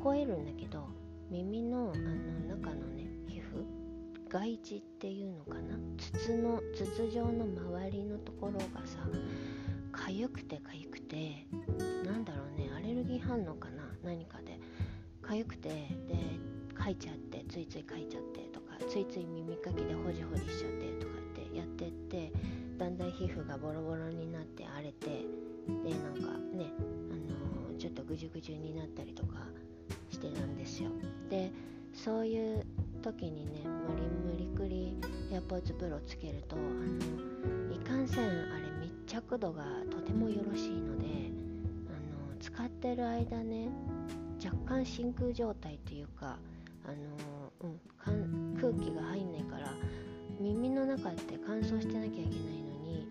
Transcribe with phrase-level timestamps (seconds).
[0.00, 0.88] 聞こえるんだけど
[1.30, 3.62] 耳のあの中のね皮膚？
[4.30, 5.76] 外耳っていうのかな？
[5.98, 8.96] 筒の筒状の周りのところがさ
[10.08, 11.46] 痒くて痒くて
[12.06, 13.82] なんだろうねアレルギー反応かな？
[14.02, 14.58] 何かで。
[15.22, 15.86] 痒くてで
[16.82, 22.32] 書いちゃってついつい書いちゃってとかついつい耳かきでホジホジしちゃってとかってやってって
[22.78, 25.26] だんだん皮膚がボロボロになって荒れて
[25.84, 26.72] でなんかね、
[27.10, 29.36] あのーちょっとぐじゅぐじゅになったりとか
[30.20, 30.90] してたんですよ。
[31.30, 31.50] で
[31.94, 32.66] そういう
[33.02, 34.02] 時にね無理
[34.34, 34.94] 無理くり
[35.30, 41.06] AirPods Pro つけるとあのいかんせんあれ密着度がとてもよろしいので
[41.88, 43.68] あの使ってる間ね
[44.44, 46.38] 若干真空状態っていうか
[46.86, 47.70] あの、
[48.08, 49.74] うん、空気が入んないから
[50.38, 52.28] 耳の中って乾燥してなきゃいけない
[52.62, 53.06] のに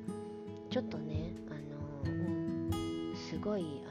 [0.69, 3.83] ちょっとねあの、うん、すごい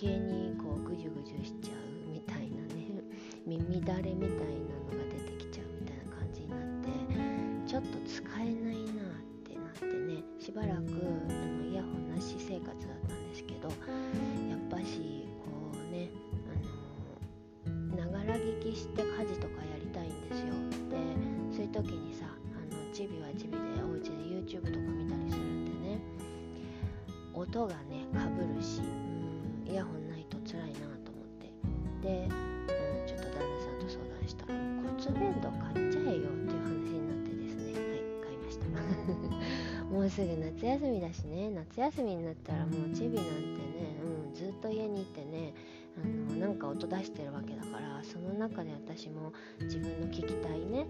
[0.00, 3.02] 計にこうぐじゅぐじゅしちゃうみたいなね
[3.44, 6.60] 耳だれみたいなのが出てきちゃうみたいな感じになっ
[7.66, 10.86] てちょっと使えないなってなってねしばらくあの
[11.66, 16.10] イヤホンなし生活だったんですけどやっぱしこうね
[17.96, 20.54] ながら聞きして家事とかやりたいんですよ。
[20.90, 20.96] で
[21.50, 22.30] そういう時にさあ
[22.72, 24.10] のチビはチビでお家で
[24.46, 25.98] YouTube とか見たりするんでね
[27.34, 28.80] 音がねかぶるし
[29.68, 31.52] イヤホンないと辛いなと思って。
[32.02, 37.72] で、うん、ちょっと旦那さんと相談したら骨伝導買っちゃえよっていう話になってですね。
[37.74, 38.64] はい買いました。
[39.92, 41.50] もうすぐ夏休みだしね。
[41.50, 43.96] 夏休みになったらもうチビなんてね、
[44.26, 45.54] うん、ずっと家にいてね
[45.96, 50.86] あのなんか音出してるわけだからその中で私も自分の聞きたいね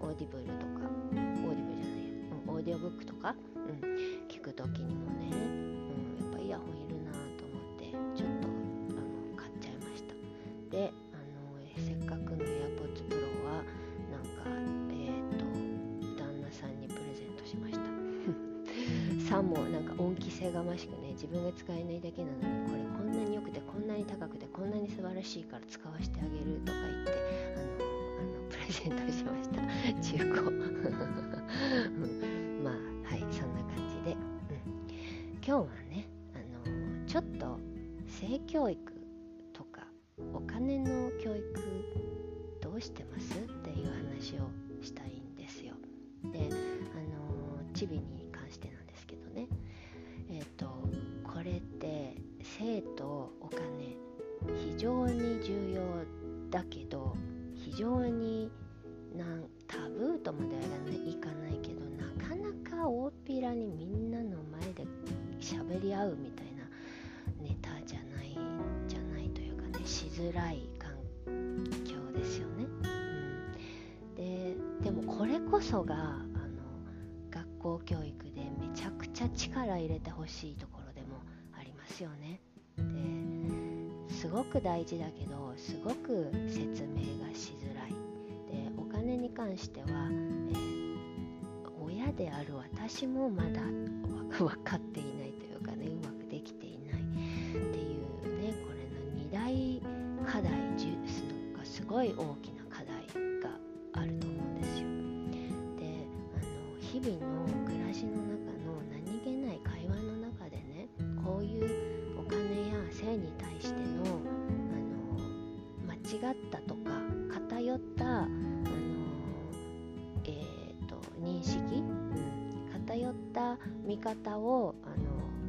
[0.00, 2.12] あのオーディブルとかオーディブルじゃない、
[2.48, 3.34] オーディオブックとか、
[3.82, 3.96] うん、
[4.28, 4.96] 聞く時に
[20.62, 27.12] がましくね自分が使えないだけなのにこれこんなに良くてこんなに高くてこんなに素晴らしいから使わせてあげるとか言って
[27.56, 27.82] あの
[28.20, 29.62] あのプレゼントしました。
[30.00, 30.48] 中古。
[30.48, 30.62] うん。
[32.62, 32.74] まあ
[33.08, 34.18] はいそんな感じで、うん、
[35.34, 36.38] 今日はねあ
[36.70, 37.58] のちょっと
[38.06, 38.91] 性教育
[79.84, 81.18] 入れてほしいところでも
[81.58, 82.40] ありますよね。
[82.76, 87.90] ですごく大事だけどすごく説明がしづらい。
[88.50, 90.82] でお金に関しては、えー
[91.84, 93.60] 親である私もまだ
[94.38, 97.04] 分かっていないというかねうまくできていないっ
[97.70, 98.00] ていう
[98.40, 99.82] ねこれの二大
[100.26, 102.51] 課題じゅなんかすごい大きな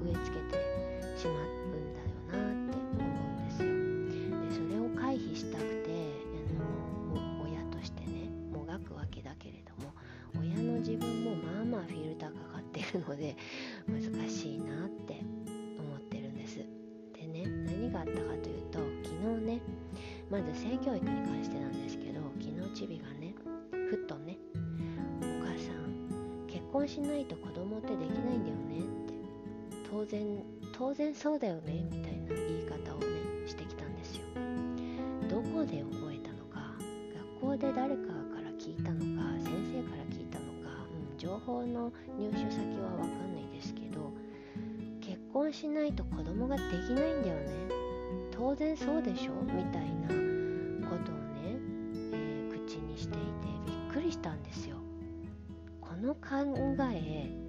[0.04, 3.70] 植え付けてしまうんだよなって思うんですよ。
[4.42, 5.90] でそれを回避したくて
[6.58, 9.94] あの親としてねもがくわけだけれども
[10.40, 13.36] 親の自分もまあまあフィルターかかってるので
[13.88, 15.22] 難しいなって
[15.80, 16.58] 思ってるんです。
[16.58, 19.62] でね何があったかというと昨日ね
[20.30, 23.34] まず性教育に関してなんですけど昨日チビがね
[23.90, 24.38] ふっとね
[25.22, 29.13] 「お母さん結婚しないと子供ってできないんだよね」って
[29.94, 30.44] 当然
[30.76, 33.06] 当然そうだよねみたいな言い方をね
[33.46, 34.24] してきたんですよ。
[35.30, 36.74] どこで覚えたのか
[37.40, 44.12] 学校で誰かから聞いたのか先生から聞いたのか、うん、情報の入手先は分かんないですけど
[45.00, 47.52] 結婚しないと子供ができないんだよね。
[48.32, 50.08] 当然そうでしょみたいな
[50.90, 51.60] ことをね、
[52.14, 53.22] えー、口にしていて
[53.68, 54.78] びっくりしたんですよ。
[55.80, 57.43] この考え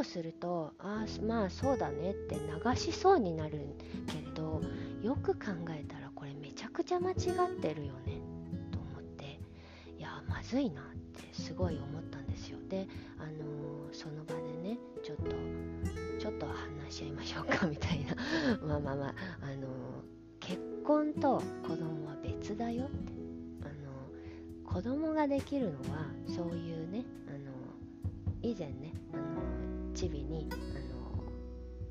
[0.00, 3.76] あともするとああまあそうだねって流しそうになる
[4.06, 4.62] けれど
[5.02, 7.16] よく考えたらこれめちゃくちゃ間違っ
[7.60, 8.18] てるよね
[8.72, 9.38] と思って
[9.98, 10.84] いやまずいなっ
[11.20, 12.58] てすごい思ったんですよ。
[12.70, 12.88] で
[13.18, 15.24] あのー、その場でねちょっと
[16.18, 18.16] ちょっと話し合いましょうか みたいな。
[18.66, 19.66] まあまあまああのー、
[20.38, 23.12] 結婚と子供は別だよって。
[23.62, 27.52] あのー、子供ができるのはそういうねあの
[28.40, 28.89] 以前ね
[30.00, 31.22] チビにあの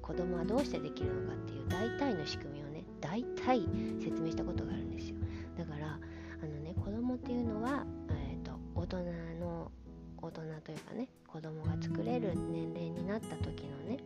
[0.01, 3.61] 子供はどうしてできるのかっていう大体の仕組みをね大体
[4.01, 5.17] 説明したことがあるんですよ。
[5.55, 5.99] だから
[6.41, 9.03] あのね子供っていうのは、えーと、大人
[9.39, 9.71] の
[10.17, 13.98] 大人というかね子供が作れる年齢になった時のね、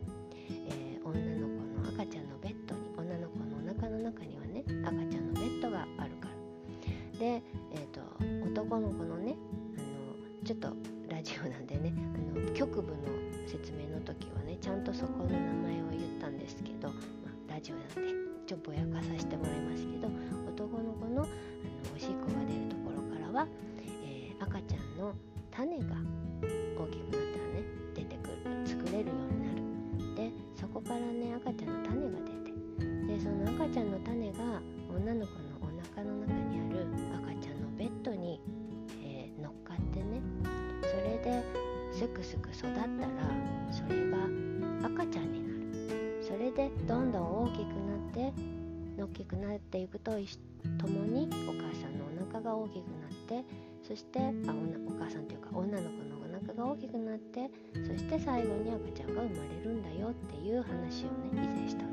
[14.64, 16.94] ちゃんとそこの名前を言ったんですけど、ま
[17.50, 18.14] あ、ラジオなんで
[18.46, 20.08] ちょっとぼやかさせてもらいますけど
[20.48, 21.28] 男の子のあの
[21.94, 23.46] おしっこが出るところからは、
[23.76, 25.12] えー、赤ちゃんの
[25.50, 25.84] 種が
[26.80, 30.32] 大きくなったらね出てくる作れるようになる。
[30.32, 36.88] でそこからね赤ちゃんの種が出てでその赤ちゃんの種が女の子のお腹の中にある
[37.20, 38.40] 赤ちゃんのベッドに、
[39.04, 40.22] えー、乗っかってね
[40.80, 41.44] それで
[41.92, 42.88] すくすく育ったら
[43.70, 44.43] それが
[44.84, 46.22] 赤ちゃんになる。
[46.22, 48.32] それでどんどん大きくなって
[48.98, 50.12] 大きくなっていくと
[50.78, 53.44] ともにお母さんのお腹が大きくなって
[53.86, 57.50] そしてあおお母さんというか女の子のお腹が大きくなって
[57.86, 61.84] そして最後に赤ちゃんが生まれるんだよっていう話をね以前した。
[61.84, 61.90] の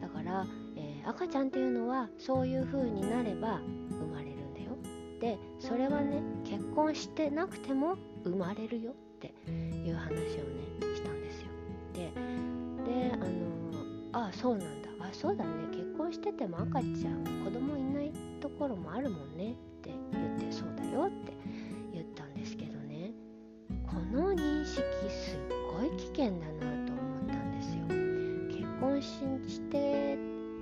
[0.00, 0.46] だから、
[0.76, 3.60] えー、赤ちゃんっていうのはそういう風になれば
[3.90, 4.76] 生まれるんだよ。
[5.20, 10.83] でそれはね結婚してなくても生まれるよっていう話をね
[14.14, 14.88] ああそうなんだ。
[15.00, 15.50] あそうだね。
[15.72, 19.52] 結婚してても赤ちゃん子供いないところもあるもんね。
[19.52, 21.32] って言ってそうだよって
[21.92, 23.10] 言ったんですけどね。
[23.84, 24.76] この認識
[25.10, 25.40] すっ
[25.76, 27.84] ごい危険だなと思ったんですよ。
[28.56, 30.16] 結婚して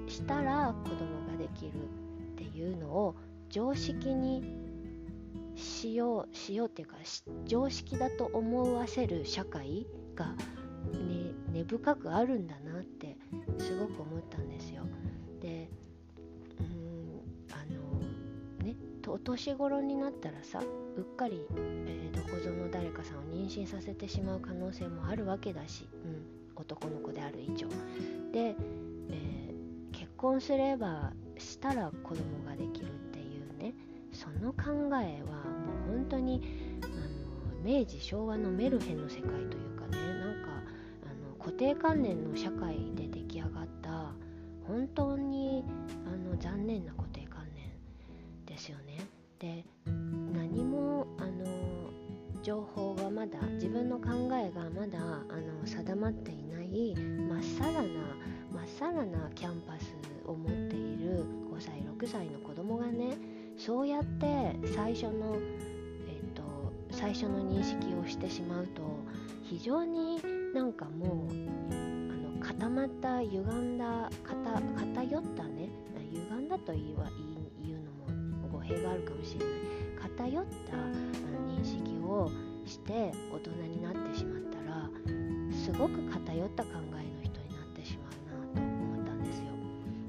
[0.09, 1.79] したら子供ができるっ
[2.37, 3.15] ていうのを
[3.51, 4.43] 常識に
[5.57, 6.97] しようしようっていうか
[7.45, 12.72] 常識だと思わせる社会が、ね、根深くあるんだな。
[13.73, 14.83] すごく思ったんですよ。
[15.41, 15.69] で
[16.61, 17.21] うん
[17.51, 18.77] あのね
[19.09, 26.23] お年頃になったらさうっかり、えー、どこぞの誰かさんを妊娠させてしまう可能性もあるわけだし、うん、
[26.55, 27.67] 男の子である以上。
[28.33, 28.55] で、
[29.11, 33.75] えー、結婚すればしたら子供ができるっていうね
[34.13, 34.65] その考
[35.03, 36.43] えはもう本当に
[36.83, 40.51] あの明治昭和のメルヘンの世界というかねなんか
[41.07, 43.12] あの固定観念の社会で
[44.73, 45.63] 本当に
[46.07, 47.67] あの残念な固定観念
[48.47, 49.05] ですよね。
[49.39, 49.67] で
[50.33, 51.45] 何もあの
[52.43, 56.95] 情報がまだ自分の考えがまだあの定まっていない
[57.29, 57.89] まっさらな
[58.51, 59.95] まっさらなキャンパス
[60.27, 63.19] を持っている5歳6歳の子供がね
[63.59, 65.37] そうやって最初の、
[66.09, 66.43] えっと、
[66.91, 68.81] 最初の認識をしてしまうと
[69.43, 70.23] 非常に
[70.55, 71.92] なんかもう
[72.43, 75.69] 固まった歪んだ偏ったね
[76.11, 79.55] 歪んだと言うのも語弊があるかもしれない
[80.19, 82.31] 偏った認識を
[82.67, 84.91] して大人になってしまったら
[85.53, 89.45] すごく偏った考えの人になってしまうなと思ったんですよ。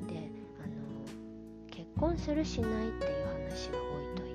[0.07, 0.73] であの
[1.69, 4.29] 結婚するしないっていう話は置いとい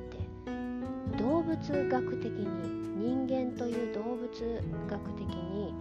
[1.16, 1.56] て動物
[1.88, 2.46] 学的に
[2.96, 4.28] 人間という動物
[4.88, 5.74] 学的に、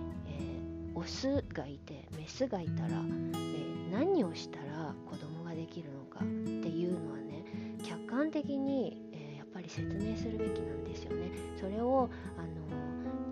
[1.08, 7.44] スがいてメスがいたら、えー、何をしたら子供ができるのかっていうのはね
[7.84, 11.32] 客観的に、えー、やっぱり説明するべきなんですよね。
[11.60, 12.58] それをあの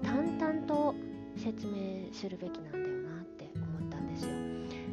[0.03, 0.96] 淡々と
[1.36, 4.29] 説明するべきなんだよなって思ったんですよ。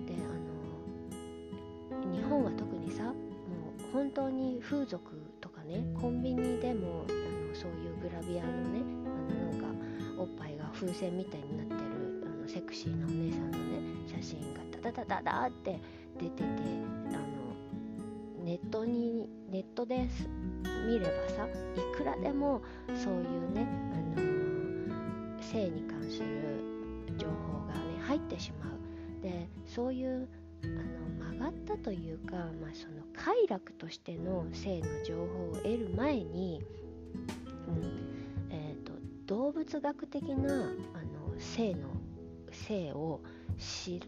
[0.06, 5.00] であの日本は特にさもう本当に風俗
[5.40, 9.66] とかねコンビニでもあのそういうグラビアのねあのなんか
[10.18, 11.91] おっぱいが風船みたいになってる
[12.52, 15.80] セクシーなお姉さんのね写真がダダダダダって
[16.20, 20.06] 出ててあのネットにネットで
[20.86, 26.26] 見ればさいくらでもそういうねあの性に関する
[27.16, 30.28] 情報がね入ってしまうでそういう
[30.62, 36.60] あの曲がったというか、まあ、その快楽としての性の情報を得る前に、
[37.66, 38.14] うん
[38.50, 38.92] えーと、
[39.26, 40.72] 動物学的なあの
[41.38, 42.01] 性の
[42.52, 43.20] 性を
[43.58, 44.00] 知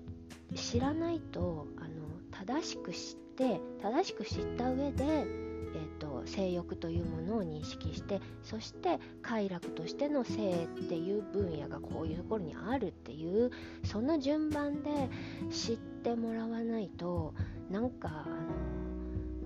[0.80, 1.88] らないとあの
[2.30, 13.50] 正しく知って正しく知った上でえーと、性欲というものを認識してそして快楽としての性っていう分野がこういうところにあるっていう
[13.82, 15.10] その順番で
[15.50, 17.34] 知ってもらわないと
[17.70, 18.28] なんかあ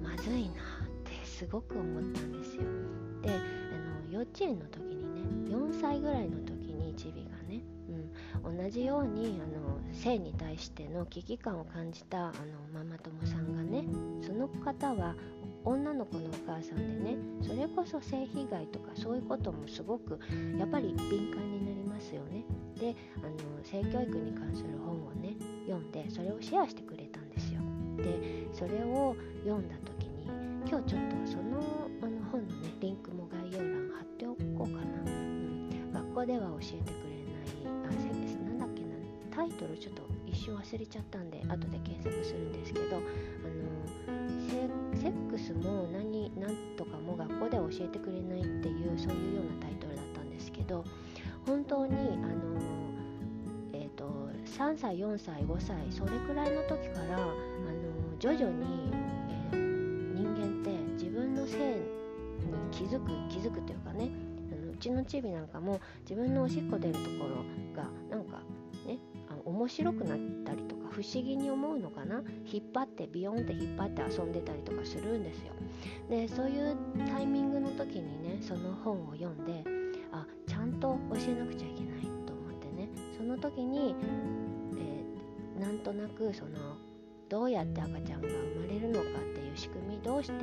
[0.02, 0.55] のまずいなっ
[1.05, 2.62] てすごく思ったんですよ。
[3.23, 7.38] であの幼稚園の時にね4歳ぐらいの時にチビが、
[8.57, 12.33] 同じようにあの性に対しての危機感を感じたあの
[12.73, 13.85] ママ友さんがね
[14.23, 15.14] その方は
[15.64, 20.19] 女の子のお母さんでねそれこそ性被害とかそういうこともすごく
[20.59, 22.45] やっぱり敏感になりますよね。
[22.81, 25.37] であの性教育に関する本をね
[25.67, 27.61] 読んでそれをシェアしてくれたんですよ。
[27.97, 30.26] でそれを読んだ時に
[30.67, 31.61] 今日ちょっとその
[32.02, 37.07] あの本のねリンクも概要欄貼っておこうかな、うん、学校では教えてくれ
[39.38, 43.02] タイトルちょっと一瞬忘れちゃったんで後で検索するんですけどあの
[44.99, 50.85] セックスも何何とかも学校では教えてくれないっていうそういうようなタイトルだったんですけど
[51.47, 52.04] 本当にあの、
[53.75, 57.33] えーと、3歳4歳5歳それくらいの時からあの
[58.18, 58.90] 徐々に、
[59.52, 61.85] えー、人間って自分の性に
[62.73, 64.11] 気づく気づくというかね
[64.78, 68.27] うちのチビなんかも自分のおしっこ出るところがなんか
[69.58, 72.22] 面白くなったりとか不思議に思うのかな？
[72.46, 75.52] 引っ張ってビヨンって引っ張って遊んでたりとかするんですよ。
[76.08, 76.76] でそういう
[77.08, 79.64] タイミングの時にねその本を読んで
[80.12, 82.88] あちゃんと教えなくちゃいけないと思ってね。
[83.16, 83.96] その時に、
[84.78, 86.76] えー、なんとなくその
[87.28, 90.34] どうやって赤ちゃんが生まれるのかっていう仕組みどうして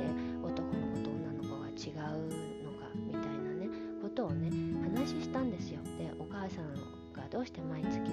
[0.42, 3.68] 男の子と女の子が違うのかみたいなね
[4.02, 4.50] ことをね
[4.94, 5.80] 話したんですよ。
[5.98, 6.74] でお母さん
[7.12, 8.05] がどうして毎月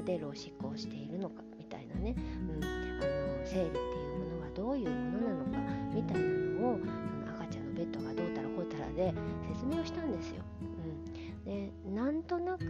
[0.00, 5.58] 血が出るおしっこをしているのかみたいなね、うん、あの生理っていうものはどういうものなのか
[5.94, 6.28] みたいな
[6.60, 9.14] のをその赤ちゃんのベッドがどうたらこうたらで
[9.52, 10.42] 説明をしたんですよ。
[10.62, 12.64] うん、でなんとなく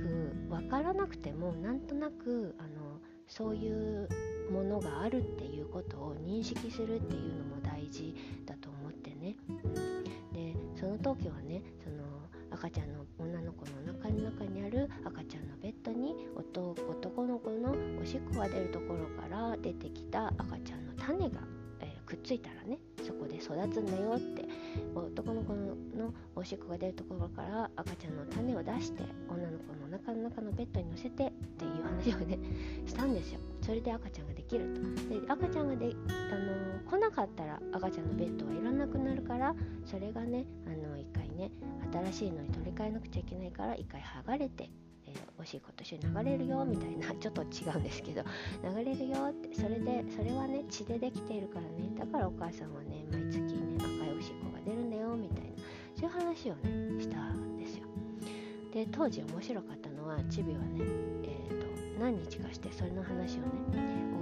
[0.49, 4.09] 分からなくてもなんとなくあのそういう
[4.51, 9.37] ものがあるっていうことを認識するっていうのも大事だと思ってね。
[9.49, 12.10] うん、でその時はねその
[12.61, 21.40] 赤ちゃんの女の子のお腹の中にある赤ちゃんのベッドに男の子のおしっこが出るところから出てきた赤ちゃんの種が、
[21.81, 24.45] えー、くっついたらねそこで育つんだよって
[24.95, 32.38] 男の子のおしっこが出るところから赤ちゃんの種を出して女の子のお腹の中のベッドに乗せてっていう話をね
[32.85, 33.40] したんですよ。
[33.62, 34.83] それで赤ちゃんができると。
[35.09, 35.97] で赤ちゃんがで
[36.31, 39.55] あの来なかったら赤ちゃんのベッドはいらなくなるから
[39.87, 41.50] それがねあの一回ね
[41.93, 44.71] 新しいのに取り替えなくちゃいけないから一回剥がれて、
[45.07, 48.23] えー、おしいことして流れるよみたいな ちょっと違うんですけど
[48.63, 51.91] 流れるよってそれでそれはね血でできているからね。
[51.99, 55.51] だからお母さんはね毎月ね赤いおしっこが出るんだよみたいな
[55.95, 57.87] そういう話をねしたんですよ。
[58.73, 60.85] で当時面白かったのはチビはね
[61.25, 63.49] えっ、ー、と何日かしてそれの話をね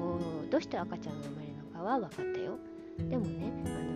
[0.01, 2.59] おどうして赤ちゃんが生まれるのかは分かったよ。
[2.99, 3.53] でもね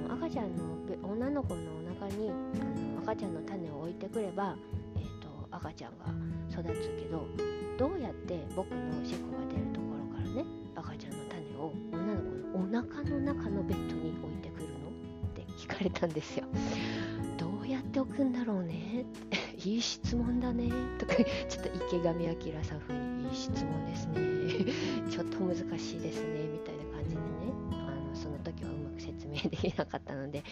[0.07, 4.57] あの赤ちゃんの女の子のお腹にあの赤ちゃんの種を置いてくれば、
[4.97, 6.07] えーと、赤ちゃんが
[6.51, 7.27] 育つけど
[7.77, 10.45] どうやって僕のおしっこが出るところからね
[10.77, 14.89] 赤ちゃんの種を女の子のお腹の中のベッドに置いてくるの？
[14.89, 16.45] って聞かれたんですよ。
[17.39, 19.05] どうやって置くんだろうね？
[19.65, 20.71] いい質問だね。
[20.99, 24.21] とかちょっと池上彰さん風にいい質問ですね。
[25.11, 26.49] ちょっと難しいですね。
[26.53, 27.23] みたいな感じでね。
[27.73, 30.43] あのその時はうまく説明できなかったので、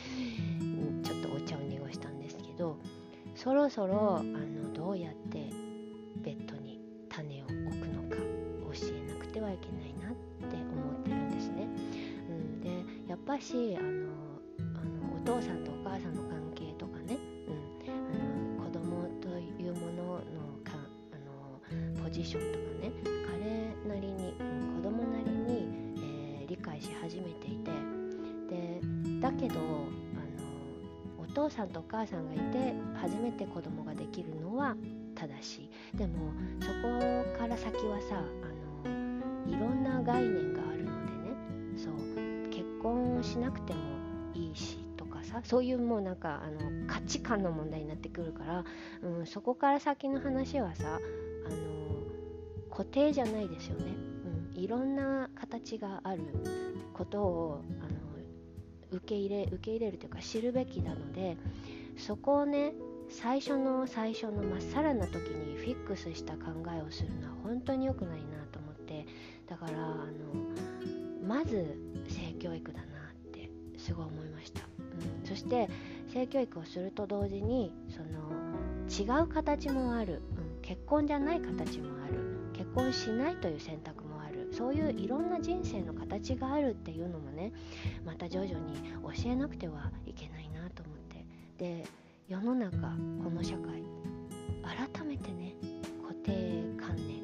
[1.02, 2.19] ちょっとお茶を濁したんで
[2.60, 2.76] ど
[3.34, 5.50] そろそろあのどうやって
[6.22, 8.16] ベッドに種を置くのか
[8.78, 11.66] 教えなくてはいけないなって思ってるんですね。
[12.28, 12.68] うん、で
[13.08, 13.88] やっぱしあの
[14.76, 16.39] あのお父さんとお母さんの関
[31.50, 34.76] さんとお母さんがいて初めて子供ができるのは
[35.14, 35.96] 正しい。
[35.96, 38.22] でもそこから先はさ
[38.84, 41.36] あのいろんな概念があるのでね。
[41.76, 42.20] そう。
[42.50, 43.80] 結婚しなくても
[44.34, 48.64] いいしとかさそういうもうなんかあの価値観の問題になってくるから、
[49.02, 50.98] うん、そこから先の話はさ
[51.46, 51.56] あの
[52.70, 53.92] 固定じゃないですよね、
[54.54, 56.22] うん、いろんな形がある
[56.94, 57.89] ことをあ
[58.92, 61.36] 受け入れ受け入れるというか知るべきなので
[61.96, 62.72] そこをね
[63.08, 69.06] 最初の最初のまっさらな時にフィックスした考えをするのは本当に良くないなと思って
[69.48, 70.06] だからあの
[71.26, 71.76] まず
[72.08, 72.86] 性教育だなっ
[73.32, 75.68] てすごい思いました、うん、そして
[76.12, 82.30] 性教育をすると同時にその違う形もある、うん、結婚じゃない形もある。
[82.60, 83.99] 結婚しないという選択
[84.52, 87.52] そういういろんな人生の形があるっていうのもね
[88.04, 91.24] また徐々に教えなくてはいけないなと思って。
[91.58, 91.86] で
[92.28, 92.76] 世の中
[93.22, 93.82] この社会
[94.62, 95.54] 改めてね
[96.02, 97.22] 固定観念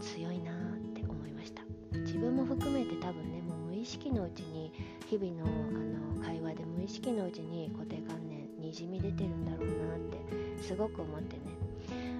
[0.00, 0.54] 強いなっ
[0.94, 1.62] て思いました。
[2.00, 4.72] 自分も含めて多分ねもう無意識のうちに
[5.08, 9.98] 日々のあの会話で無意識のうちに固定観念にじみ出てるんだろうなっ
[10.56, 11.42] てすごく思ってね。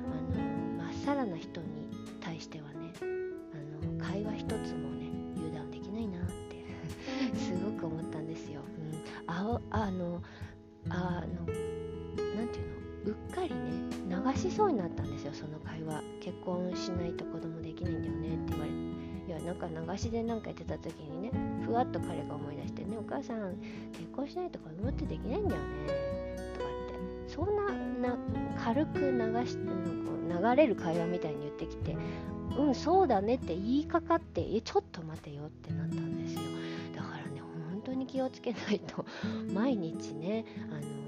[0.09, 1.67] あのまっさらな人に
[14.53, 16.03] そうになったんですよその会話。
[16.21, 18.93] 結婚しないと子供できないんだよねって言われて。
[19.27, 21.31] いやなんか流しで何かやってた時にね
[21.65, 23.57] ふわっと彼が思い出してねお母さん
[23.93, 27.57] 結婚しないと子供ってできないんだよねとかってそん
[28.03, 28.19] なな
[28.63, 31.97] 軽く流し流れる会話みたいに言ってきて
[32.59, 36.41] うんそうだねって言いかかってえちょっと待てよってなったんですよ。
[36.97, 37.41] だからね
[37.71, 39.07] 本当に気をつけないと
[39.55, 41.03] 毎日ねあの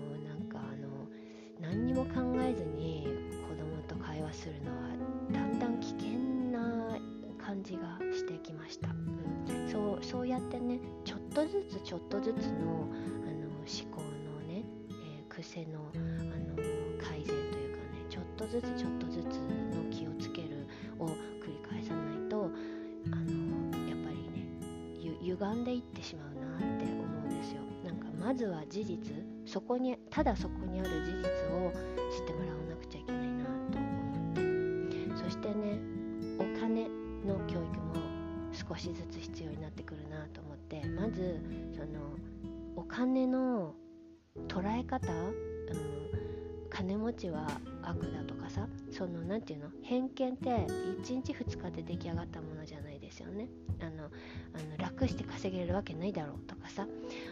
[1.61, 3.09] 何にも考えずに
[4.45, 4.89] するのは
[5.33, 6.19] だんだん危険
[6.53, 6.99] な
[7.43, 16.57] 感じがしてきました、うん、そうそうやってねちょっとずつちょっとずつのあの思考のね、えー、癖のあの
[17.03, 19.37] 改善というかねちょっとずつちょっとずつ
[19.75, 22.51] の気をつけるを繰り返さないと
[23.13, 24.47] あのやっぱりね
[25.23, 27.63] 歪んでいってしまうなって思うんですよ。
[27.83, 28.99] なんかまずは事実
[29.47, 31.73] そこにただそこにある事実を
[32.13, 32.54] 知ってもらわ
[38.75, 41.41] 少しずつ必要になってくるなと思ってまず
[41.77, 42.17] その
[42.75, 43.73] お金の
[44.49, 45.31] 捉え方、うん、
[46.69, 47.47] 金持ちは
[47.83, 53.49] 悪だとかさその何て言うの偏見って1日2日で出来上がったものじゃないですよね。
[53.81, 56.87] あのあの楽して稼げるわけないだろうとかさ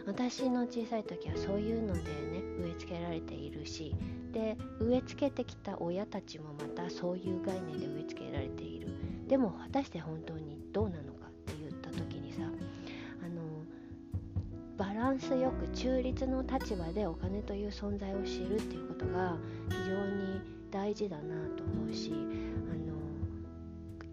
[0.05, 3.95] 私の小さい時はそういうのでね植え付けられているし
[4.31, 8.87] で植え付けてきた親たちもまたそういう概念で植え付けられている。
[9.27, 11.12] でも果たして本当にどうなの
[15.03, 19.35] ランスよく中立の立場でお金という存在を知るっていうことが
[19.69, 22.93] 非常に大事だなと思うしあの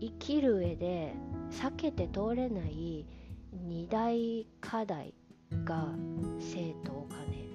[0.00, 1.14] 生きる上で
[1.52, 3.06] 避けて通れない
[3.52, 5.14] 二大課題
[5.64, 5.86] が
[6.40, 7.46] 性とお金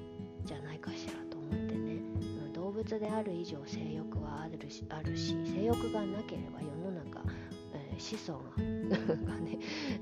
[0.45, 2.00] じゃないかしらと思ってね。
[2.54, 7.21] 動物である以上性欲はあるしあるし性欲がなければ世の中、
[7.74, 8.41] えー、子孫
[9.26, 9.60] がね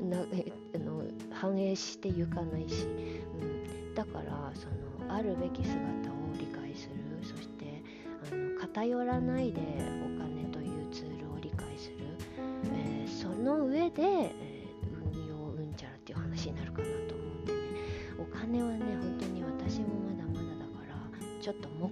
[1.32, 4.68] 反映していかないし、うん、だからそ
[5.08, 6.96] のあるべき姿を理解する。
[7.24, 7.82] そして
[8.32, 11.98] あの偏らないでお金というツールを理解する、
[12.74, 17.60] えー、その上で、えー、運用うんちゃらっていう話になるかなと思うんでね。
[18.20, 21.88] お金はね本当に私もまだまだだからちょっとも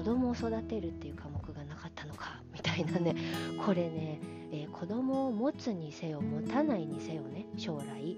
[0.00, 3.14] 子供を育てるっていう科目がなかったのかみたいなね
[3.62, 4.18] これね、
[4.50, 8.16] えー、子供を持つにせよ持たないにせよね将来。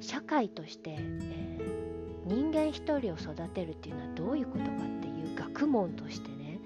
[0.00, 4.70] 社会として、えー、人間一人を育てるっていうのはどういうことかっ
[5.02, 6.58] ていう学問としてね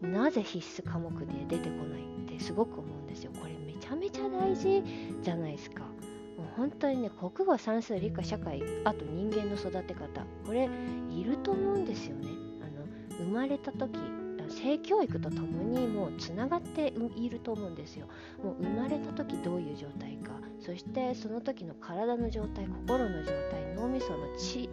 [0.00, 3.32] なぜ必須科目で出てこないってすごく思うんですよ。
[3.40, 4.84] これめちゃめちゃ大事
[5.24, 5.80] じゃないですか。
[5.80, 10.24] もう本当にね国語算数理科社会あと人間の育て方。
[10.46, 10.68] これ
[11.10, 12.28] いると思うんですよね
[13.18, 13.98] 生まれた時
[14.50, 18.06] 性教育とともにもうつながっていると思うんですよ。
[18.42, 20.32] もう生まれた時どういう状態か。
[20.60, 24.68] そしてその時の体の状態心の状態脳みその知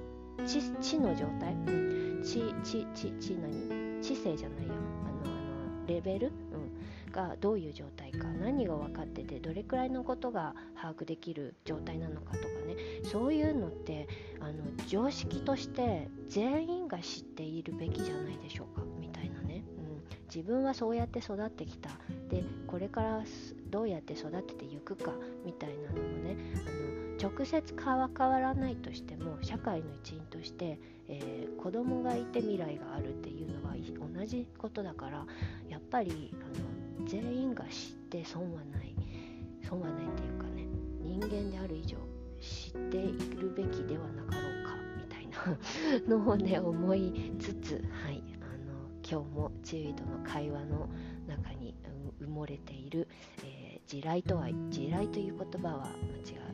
[0.45, 4.01] 知知の状態、うん、知知知知何？
[4.01, 4.73] 知性じゃないよ。
[5.05, 12.75] あのあのレベル、うん、がどういう状態か何が分かっててどれくらいのことが把握できる状態なのかとかね。
[13.04, 14.08] そういうのって
[14.41, 14.54] あの
[14.88, 21.89] 常識として全員が知っているべきじゃないでしょうかみたいなね、うん、自分はそうやって育ってきた。
[22.30, 23.23] でこれから
[23.69, 25.13] どうやって育てていくか
[25.45, 26.36] みたいなのもね
[26.67, 33.75] あの直接変わらないとしても社会の一員として、えー、子供がいて未来があるっていうのは
[34.15, 35.25] 同じことだから
[35.69, 36.74] やっぱりあの
[37.05, 38.95] 全員が知って損はない。
[39.67, 40.67] 損はないっていうかね
[41.01, 41.97] 人間である以上
[42.39, 50.87] 知っているべきではなかろうかみたいな のをね思いつつ、はい、あの今日もチーとの会話の
[51.27, 51.73] 中に
[52.21, 53.07] 埋もれている、
[53.43, 55.87] えー、地雷とは地雷という言葉は
[56.25, 56.45] 違う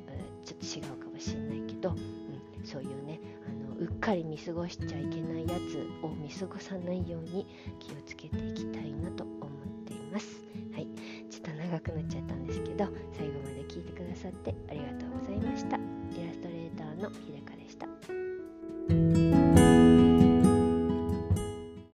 [0.44, 7.46] ちょっと違うかもしれないけど、うん、そういうねあのうっかり見過ごしちゃいけないやつを見過ごさないように
[7.80, 9.31] 気をつけていきたいなと
[10.12, 10.28] ます。
[10.74, 10.88] はい、
[11.30, 15.78] ちょっと長くなっちゃったんですけど最後まで聞いてくださってありがとうございました。
[15.78, 15.80] イ
[16.26, 17.91] ラストレーターの日高